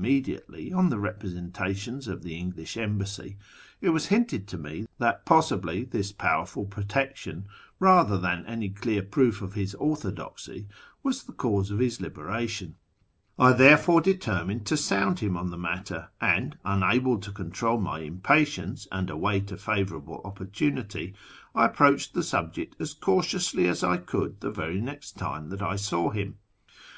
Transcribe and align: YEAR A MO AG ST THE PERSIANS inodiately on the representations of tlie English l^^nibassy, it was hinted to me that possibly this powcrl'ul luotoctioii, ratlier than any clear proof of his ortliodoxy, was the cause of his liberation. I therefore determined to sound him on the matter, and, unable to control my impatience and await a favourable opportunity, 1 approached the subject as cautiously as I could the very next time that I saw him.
YEAR 0.00 0.32
A 0.32 0.32
MO 0.32 0.32
AG 0.32 0.32
ST 0.32 0.40
THE 0.48 0.56
PERSIANS 0.56 0.66
inodiately 0.72 0.78
on 0.78 0.88
the 0.88 0.98
representations 0.98 2.08
of 2.08 2.20
tlie 2.22 2.30
English 2.38 2.74
l^^nibassy, 2.76 3.36
it 3.82 3.88
was 3.90 4.06
hinted 4.06 4.48
to 4.48 4.56
me 4.56 4.86
that 4.96 5.26
possibly 5.26 5.84
this 5.84 6.12
powcrl'ul 6.14 6.68
luotoctioii, 6.70 7.44
ratlier 7.82 8.20
than 8.22 8.46
any 8.46 8.70
clear 8.70 9.02
proof 9.02 9.42
of 9.42 9.52
his 9.52 9.74
ortliodoxy, 9.78 10.68
was 11.02 11.24
the 11.24 11.34
cause 11.34 11.70
of 11.70 11.80
his 11.80 12.00
liberation. 12.00 12.76
I 13.38 13.52
therefore 13.52 14.00
determined 14.00 14.64
to 14.68 14.78
sound 14.78 15.18
him 15.18 15.36
on 15.36 15.50
the 15.50 15.58
matter, 15.58 16.08
and, 16.18 16.56
unable 16.64 17.18
to 17.18 17.30
control 17.30 17.78
my 17.78 17.98
impatience 17.98 18.88
and 18.90 19.10
await 19.10 19.52
a 19.52 19.58
favourable 19.58 20.22
opportunity, 20.24 21.12
1 21.52 21.66
approached 21.66 22.14
the 22.14 22.22
subject 22.22 22.74
as 22.80 22.94
cautiously 22.94 23.68
as 23.68 23.84
I 23.84 23.98
could 23.98 24.40
the 24.40 24.50
very 24.50 24.80
next 24.80 25.18
time 25.18 25.50
that 25.50 25.60
I 25.60 25.76
saw 25.76 26.08
him. 26.08 26.38